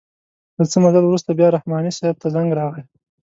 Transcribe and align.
له 0.57 0.63
څه 0.71 0.77
مزل 0.83 1.03
وروسته 1.07 1.29
بیا 1.39 1.47
رحماني 1.55 1.91
صیب 1.97 2.15
ته 2.21 2.27
زنګ 2.35 2.49
راغئ. 2.59 2.83